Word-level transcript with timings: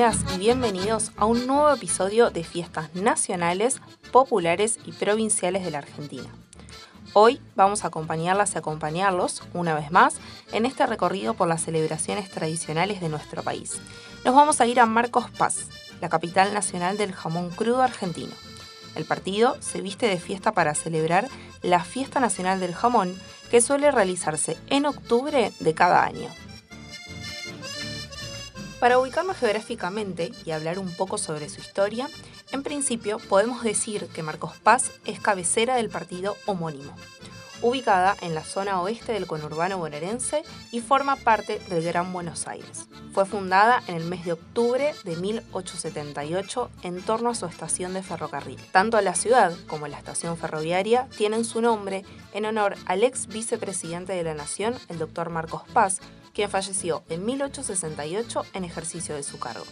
y 0.00 0.38
bienvenidos 0.38 1.12
a 1.18 1.26
un 1.26 1.46
nuevo 1.46 1.70
episodio 1.70 2.30
de 2.30 2.42
Fiestas 2.42 2.94
Nacionales, 2.94 3.82
Populares 4.10 4.78
y 4.86 4.92
Provinciales 4.92 5.62
de 5.62 5.70
la 5.70 5.76
Argentina. 5.76 6.26
Hoy 7.12 7.38
vamos 7.54 7.84
a 7.84 7.88
acompañarlas 7.88 8.54
y 8.54 8.58
acompañarlos, 8.58 9.42
una 9.52 9.74
vez 9.74 9.90
más, 9.90 10.14
en 10.52 10.64
este 10.64 10.86
recorrido 10.86 11.34
por 11.34 11.48
las 11.48 11.62
celebraciones 11.62 12.30
tradicionales 12.30 13.02
de 13.02 13.10
nuestro 13.10 13.42
país. 13.42 13.78
Nos 14.24 14.34
vamos 14.34 14.62
a 14.62 14.66
ir 14.66 14.80
a 14.80 14.86
Marcos 14.86 15.26
Paz, 15.36 15.66
la 16.00 16.08
capital 16.08 16.54
nacional 16.54 16.96
del 16.96 17.12
jamón 17.12 17.50
crudo 17.50 17.82
argentino. 17.82 18.32
El 18.94 19.04
partido 19.04 19.58
se 19.60 19.82
viste 19.82 20.06
de 20.06 20.18
fiesta 20.18 20.52
para 20.52 20.74
celebrar 20.74 21.28
la 21.60 21.84
Fiesta 21.84 22.20
Nacional 22.20 22.58
del 22.58 22.74
Jamón, 22.74 23.14
que 23.50 23.60
suele 23.60 23.90
realizarse 23.90 24.56
en 24.68 24.86
octubre 24.86 25.52
de 25.60 25.74
cada 25.74 26.02
año. 26.04 26.30
Para 28.80 28.98
ubicarnos 28.98 29.36
geográficamente 29.36 30.32
y 30.46 30.52
hablar 30.52 30.78
un 30.78 30.90
poco 30.96 31.18
sobre 31.18 31.50
su 31.50 31.60
historia, 31.60 32.08
en 32.50 32.62
principio 32.62 33.18
podemos 33.18 33.62
decir 33.62 34.08
que 34.08 34.22
Marcos 34.22 34.56
Paz 34.56 34.90
es 35.04 35.20
cabecera 35.20 35.76
del 35.76 35.90
partido 35.90 36.34
homónimo, 36.46 36.96
ubicada 37.60 38.16
en 38.22 38.34
la 38.34 38.42
zona 38.42 38.80
oeste 38.80 39.12
del 39.12 39.26
conurbano 39.26 39.76
bonaerense 39.76 40.44
y 40.72 40.80
forma 40.80 41.16
parte 41.16 41.60
del 41.68 41.84
Gran 41.84 42.10
Buenos 42.14 42.48
Aires. 42.48 42.88
Fue 43.12 43.26
fundada 43.26 43.82
en 43.86 43.96
el 43.96 44.04
mes 44.04 44.24
de 44.24 44.32
octubre 44.32 44.94
de 45.04 45.16
1878 45.16 46.70
en 46.82 47.02
torno 47.02 47.28
a 47.28 47.34
su 47.34 47.44
estación 47.44 47.92
de 47.92 48.02
ferrocarril. 48.02 48.58
Tanto 48.72 48.98
la 49.02 49.14
ciudad 49.14 49.52
como 49.66 49.88
la 49.88 49.98
estación 49.98 50.38
ferroviaria 50.38 51.06
tienen 51.18 51.44
su 51.44 51.60
nombre 51.60 52.02
en 52.32 52.46
honor 52.46 52.76
al 52.86 53.04
ex 53.04 53.26
vicepresidente 53.26 54.14
de 54.14 54.24
la 54.24 54.32
Nación, 54.32 54.74
el 54.88 54.98
doctor 54.98 55.28
Marcos 55.28 55.64
Paz, 55.74 56.00
quien 56.34 56.50
falleció 56.50 57.02
en 57.08 57.24
1868 57.24 58.44
en 58.54 58.64
ejercicio 58.64 59.14
de 59.14 59.22
su 59.22 59.38
cargo. 59.38 59.64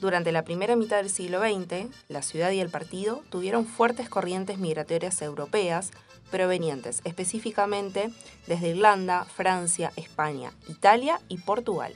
Durante 0.00 0.32
la 0.32 0.42
primera 0.42 0.74
mitad 0.74 0.96
del 0.96 1.10
siglo 1.10 1.40
XX, 1.40 1.86
la 2.08 2.22
ciudad 2.22 2.50
y 2.50 2.58
el 2.58 2.70
partido 2.70 3.22
tuvieron 3.30 3.66
fuertes 3.66 4.08
corrientes 4.08 4.58
migratorias 4.58 5.22
europeas 5.22 5.92
provenientes 6.32 7.02
específicamente 7.04 8.10
desde 8.48 8.70
Irlanda, 8.70 9.24
Francia, 9.24 9.92
España, 9.94 10.52
Italia 10.68 11.20
y 11.28 11.38
Portugal. 11.38 11.94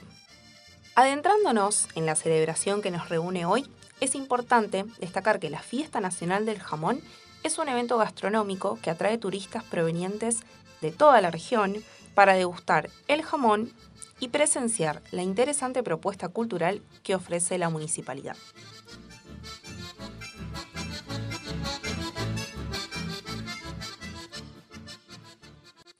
Adentrándonos 0.95 1.89
en 1.95 2.05
la 2.05 2.15
celebración 2.15 2.81
que 2.81 2.91
nos 2.91 3.09
reúne 3.09 3.45
hoy, 3.45 3.67
es 3.99 4.15
importante 4.15 4.85
destacar 4.99 5.39
que 5.39 5.49
la 5.49 5.59
Fiesta 5.59 5.99
Nacional 5.99 6.45
del 6.45 6.59
Jamón 6.59 7.01
es 7.43 7.57
un 7.57 7.67
evento 7.67 7.97
gastronómico 7.97 8.79
que 8.81 8.89
atrae 8.89 9.17
turistas 9.17 9.63
provenientes 9.63 10.39
de 10.81 10.91
toda 10.91 11.19
la 11.21 11.31
región 11.31 11.83
para 12.17 12.33
degustar 12.33 12.89
el 13.07 13.21
jamón 13.21 13.71
y 14.19 14.29
presenciar 14.29 15.03
la 15.11 15.21
interesante 15.21 15.83
propuesta 15.83 16.29
cultural 16.29 16.81
que 17.03 17.13
ofrece 17.13 17.59
la 17.59 17.69
municipalidad. 17.69 18.35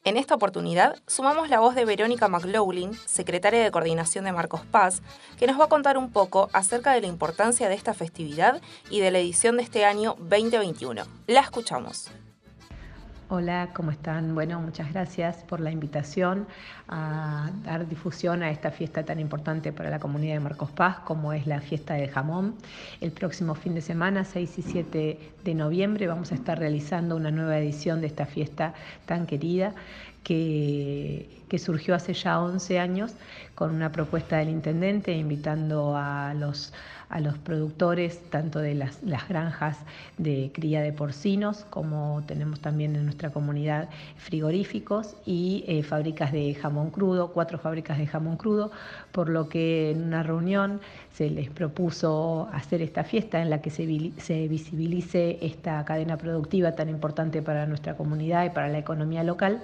En 0.03 0.17
esta 0.17 0.33
oportunidad 0.33 0.97
sumamos 1.05 1.49
la 1.49 1.59
voz 1.59 1.75
de 1.75 1.85
Verónica 1.85 2.27
McLaughlin, 2.27 2.97
secretaria 3.05 3.61
de 3.61 3.69
Coordinación 3.69 4.25
de 4.25 4.31
Marcos 4.31 4.61
Paz, 4.65 5.03
que 5.37 5.45
nos 5.45 5.59
va 5.59 5.65
a 5.65 5.69
contar 5.69 5.99
un 5.99 6.09
poco 6.09 6.49
acerca 6.51 6.93
de 6.93 7.01
la 7.01 7.07
importancia 7.07 7.69
de 7.69 7.75
esta 7.75 7.93
festividad 7.93 8.59
y 8.89 9.01
de 9.01 9.11
la 9.11 9.19
edición 9.19 9.57
de 9.57 9.63
este 9.63 9.85
año 9.85 10.15
2021. 10.17 11.03
La 11.27 11.41
escuchamos. 11.41 12.09
Hola, 13.29 13.71
¿cómo 13.73 13.91
están? 13.91 14.33
Bueno, 14.35 14.61
muchas 14.61 14.93
gracias 14.93 15.43
por 15.43 15.59
la 15.59 15.69
invitación 15.69 16.47
a 16.87 17.51
dar 17.65 17.85
difusión 17.85 18.41
a 18.41 18.51
esta 18.51 18.71
fiesta 18.71 19.03
tan 19.03 19.19
importante 19.19 19.73
para 19.73 19.89
la 19.89 19.99
comunidad 19.99 20.35
de 20.35 20.39
Marcos 20.39 20.71
Paz 20.71 20.99
como 20.99 21.33
es 21.33 21.45
la 21.45 21.59
fiesta 21.59 21.95
del 21.95 22.09
jamón. 22.09 22.55
El 23.01 23.11
próximo 23.11 23.53
fin 23.53 23.75
de 23.75 23.81
semana, 23.81 24.23
6 24.23 24.59
y 24.59 24.61
7 24.61 25.19
de 25.43 25.53
noviembre, 25.55 26.07
vamos 26.07 26.31
a 26.31 26.35
estar 26.35 26.57
realizando 26.57 27.17
una 27.17 27.29
nueva 27.29 27.59
edición 27.59 27.99
de 27.99 28.07
esta 28.07 28.25
fiesta 28.25 28.73
tan 29.05 29.25
querida 29.25 29.75
que, 30.23 31.57
surgió 31.57 31.95
hace 31.95 32.13
ya 32.13 32.39
11 32.39 32.79
años 32.79 33.13
con 33.55 33.73
una 33.73 33.91
propuesta 33.91 34.37
del 34.37 34.49
intendente 34.49 35.11
invitando 35.11 35.97
a 35.97 36.33
los 36.33 36.71
a 37.09 37.21
los 37.21 37.37
productores 37.37 38.21
tanto 38.29 38.59
de 38.59 38.75
las, 38.75 38.99
granjas 39.29 39.77
de 40.17 40.51
cría 40.53 40.81
de 40.81 40.91
porcinos 40.91 41.65
como 41.69 42.21
tenemos 42.27 42.59
también 42.59 42.97
en 42.97 43.05
nuestra 43.05 43.16
comunidad 43.31 43.89
frigoríficos 44.17 45.15
y 45.25 45.63
eh, 45.67 45.83
fábricas 45.83 46.31
de 46.31 46.53
jamón 46.53 46.91
crudo, 46.91 47.33
cuatro 47.33 47.57
fábricas 47.57 47.97
de 47.97 48.07
jamón 48.07 48.37
crudo, 48.37 48.71
por 49.11 49.29
lo 49.29 49.49
que 49.49 49.91
en 49.91 50.03
una 50.03 50.23
reunión 50.23 50.79
se 51.13 51.29
les 51.29 51.49
propuso 51.49 52.47
hacer 52.53 52.81
esta 52.81 53.03
fiesta 53.03 53.41
en 53.41 53.49
la 53.49 53.61
que 53.61 53.69
se, 53.69 54.11
se 54.17 54.47
visibilice 54.47 55.39
esta 55.41 55.83
cadena 55.83 56.17
productiva 56.17 56.73
tan 56.73 56.89
importante 56.89 57.41
para 57.41 57.65
nuestra 57.65 57.95
comunidad 57.97 58.45
y 58.45 58.49
para 58.51 58.69
la 58.69 58.77
economía 58.77 59.23
local 59.23 59.63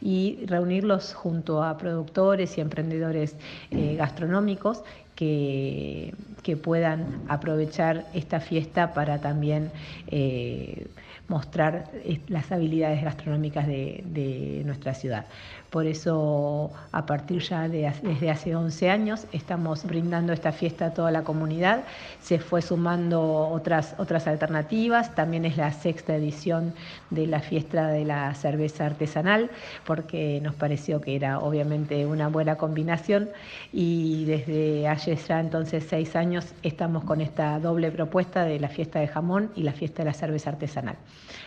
y 0.00 0.46
reunirlos 0.46 1.14
junto 1.14 1.62
a 1.62 1.76
productores 1.76 2.56
y 2.56 2.60
emprendedores 2.60 3.36
eh, 3.70 3.96
gastronómicos 3.96 4.82
que, 5.18 6.14
puedan 6.62 7.22
aprovechar 7.28 8.06
esta 8.14 8.40
fiesta 8.40 8.94
para 8.94 9.20
también 9.20 9.70
eh, 10.06 10.86
mostrar 11.28 11.90
las 12.28 12.50
habilidades 12.50 13.04
gastronómicas 13.04 13.66
de, 13.66 14.02
de, 14.06 14.62
nuestra 14.64 14.94
ciudad. 14.94 15.26
Por 15.70 15.86
eso, 15.86 16.70
a 16.92 17.04
partir 17.04 17.42
ya 17.42 17.68
de 17.68 17.92
desde 18.02 18.30
hace 18.30 18.56
11 18.56 18.88
años, 18.88 19.26
estamos 19.32 19.84
brindando 19.84 20.32
esta 20.32 20.50
fiesta 20.50 20.86
a 20.86 20.94
toda 20.94 21.10
la 21.10 21.24
comunidad. 21.24 21.84
Se 22.22 22.38
fue 22.38 22.62
sumando 22.62 23.48
otras, 23.48 23.94
otras 23.98 24.26
alternativas. 24.26 25.14
También 25.14 25.44
es 25.44 25.58
la 25.58 25.70
sexta 25.72 26.16
edición 26.16 26.72
de 27.10 27.26
la 27.26 27.40
fiesta 27.40 27.88
de 27.88 28.06
la 28.06 28.34
cerveza 28.34 28.86
artesanal, 28.86 29.50
porque 29.84 30.40
nos 30.42 30.54
pareció 30.54 31.02
que 31.02 31.14
era 31.14 31.38
obviamente 31.38 32.06
una 32.06 32.28
buena 32.28 32.56
combinación. 32.56 33.28
Y 33.70 34.24
desde 34.24 34.88
ayer 34.88 35.07
ya 35.16 35.40
entonces 35.40 35.86
seis 35.88 36.16
años 36.16 36.54
estamos 36.62 37.04
con 37.04 37.20
esta 37.20 37.58
doble 37.60 37.90
propuesta 37.90 38.44
de 38.44 38.60
la 38.60 38.68
fiesta 38.68 39.00
de 39.00 39.08
jamón 39.08 39.50
y 39.56 39.62
la 39.62 39.72
fiesta 39.72 40.02
de 40.02 40.06
la 40.06 40.14
cerveza 40.14 40.50
artesanal. 40.50 40.96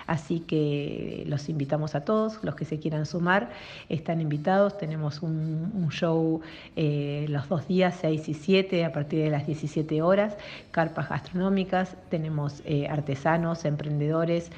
Así 0.07 0.39
que 0.39 1.23
los 1.27 1.47
invitamos 1.49 1.95
a 1.95 2.03
todos, 2.03 2.39
los 2.43 2.55
que 2.55 2.65
se 2.65 2.79
quieran 2.79 3.05
sumar 3.05 3.49
están 3.89 4.19
invitados. 4.21 4.77
Tenemos 4.77 5.21
un, 5.21 5.89
show 5.91 6.41
eh, 6.75 7.25
los 7.29 7.49
dos 7.49 7.67
días, 7.67 7.97
6 8.01 8.29
y 8.29 8.33
7, 8.33 8.85
a 8.85 8.93
partir 8.93 9.23
de 9.23 9.29
las 9.29 9.45
17 9.45 10.01
horas, 10.01 10.37
carpas 10.71 11.09
gastronómicas, 11.09 11.95
tenemos 12.09 12.61
eh, 12.65 12.87
artesanos, 12.87 13.65
emprendedores 13.65 14.51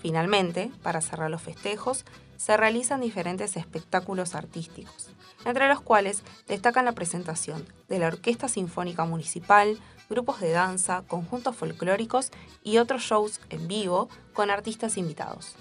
Finalmente, 0.05 0.69
para 0.83 1.01
cerrar 1.01 1.31
los 1.31 1.41
festejos, 1.41 2.05
se 2.37 2.55
realizan 2.55 3.01
diferentes 3.01 3.57
espectáculos 3.57 4.35
artísticos, 4.35 5.09
entre 5.45 5.67
los 5.67 5.81
cuales 5.81 6.21
destacan 6.47 6.85
la 6.85 6.91
presentación 6.91 7.65
de 7.89 7.97
la 7.97 8.09
Orquesta 8.09 8.47
Sinfónica 8.47 9.05
Municipal, 9.05 9.79
grupos 10.07 10.41
de 10.41 10.51
danza, 10.51 11.01
conjuntos 11.07 11.55
folclóricos 11.55 12.29
y 12.61 12.77
otros 12.77 13.01
shows 13.01 13.41
en 13.49 13.67
vivo 13.67 14.07
con 14.33 14.51
artistas 14.51 14.97
invitados. 14.97 15.55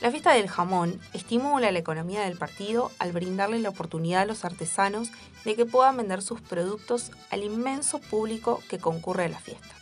La 0.00 0.12
fiesta 0.12 0.34
del 0.34 0.48
jamón 0.48 1.00
estimula 1.12 1.72
la 1.72 1.80
economía 1.80 2.22
del 2.22 2.38
partido 2.38 2.92
al 3.00 3.10
brindarle 3.10 3.58
la 3.58 3.70
oportunidad 3.70 4.22
a 4.22 4.26
los 4.26 4.44
artesanos 4.44 5.10
de 5.44 5.56
que 5.56 5.66
puedan 5.66 5.96
vender 5.96 6.22
sus 6.22 6.40
productos 6.40 7.10
al 7.30 7.42
inmenso 7.42 7.98
público 7.98 8.62
que 8.68 8.78
concurre 8.78 9.24
a 9.24 9.28
la 9.28 9.40
fiesta. 9.40 9.74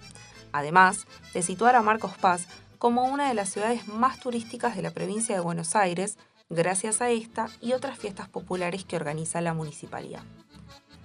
Además 0.53 1.07
de 1.35 1.43
situar 1.43 1.77
a 1.77 1.83
Marcos 1.83 2.17
Paz 2.17 2.47
como 2.79 3.05
una 3.05 3.29
de 3.29 3.35
las 3.35 3.51
ciudades 3.51 3.89
más 3.89 4.21
turísticas 4.21 4.77
de 4.77 4.83
la 4.83 4.91
provincia 4.91 5.35
de 5.35 5.41
Buenos 5.41 5.77
Aires, 5.77 6.19
gracias 6.49 7.01
a 7.01 7.11
esta 7.11 7.49
y 7.61 7.73
otras 7.73 7.99
fiestas 7.99 8.29
populares 8.29 8.85
que 8.85 8.97
organiza 8.97 9.41
la 9.41 9.55
municipalidad. 9.55 10.23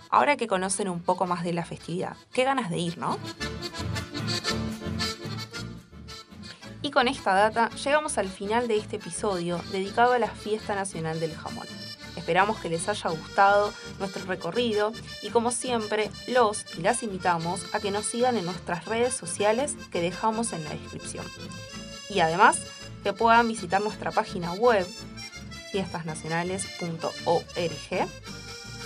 Ahora 0.09 0.35
que 0.35 0.47
conocen 0.47 0.89
un 0.89 1.01
poco 1.01 1.25
más 1.25 1.44
de 1.44 1.53
la 1.53 1.65
festividad, 1.65 2.18
qué 2.33 2.44
ganas 2.44 2.69
de 2.69 2.77
ir, 2.77 2.97
¿no? 2.97 3.18
Y 6.81 6.91
con 6.91 7.07
esta 7.07 7.33
data 7.33 7.69
llegamos 7.83 8.18
al 8.18 8.27
final 8.27 8.68
de 8.68 8.77
este 8.77 8.97
episodio 8.97 9.62
dedicado 9.71 10.13
a 10.13 10.19
la 10.19 10.27
Fiesta 10.27 10.75
Nacional 10.75 11.19
del 11.19 11.35
Jamón. 11.35 11.68
Esperamos 12.31 12.60
que 12.60 12.69
les 12.69 12.88
haya 12.88 13.10
gustado 13.10 13.74
nuestro 14.00 14.24
recorrido 14.24 14.94
y 15.22 15.31
como 15.31 15.51
siempre 15.51 16.10
los 16.28 16.63
y 16.78 16.81
las 16.81 17.04
invitamos 17.04 17.66
a 17.74 17.81
que 17.81 17.92
nos 17.92 18.06
sigan 18.06 18.38
en 18.38 18.45
nuestras 18.45 18.86
redes 18.86 19.13
sociales 19.13 19.75
que 19.92 20.00
dejamos 20.00 20.54
en 20.54 20.63
la 20.63 20.69
descripción. 20.69 21.25
Y 22.10 22.22
además 22.22 22.62
que 23.04 23.12
puedan 23.12 23.50
visitar 23.50 23.81
nuestra 23.81 24.12
página 24.12 24.54
web 24.54 24.88
fiestasnacionales.org 25.74 28.07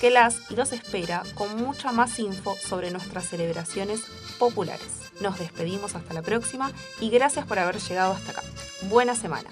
que 0.01 0.09
las 0.09 0.37
y 0.49 0.55
los 0.55 0.71
espera 0.71 1.21
con 1.35 1.55
mucha 1.55 1.91
más 1.91 2.17
info 2.17 2.57
sobre 2.59 2.89
nuestras 2.89 3.29
celebraciones 3.29 4.01
populares. 4.39 5.11
Nos 5.21 5.37
despedimos 5.37 5.93
hasta 5.93 6.15
la 6.15 6.23
próxima 6.23 6.71
y 6.99 7.11
gracias 7.11 7.45
por 7.45 7.59
haber 7.59 7.79
llegado 7.79 8.13
hasta 8.13 8.31
acá. 8.31 8.41
Buena 8.89 9.13
semana. 9.13 9.51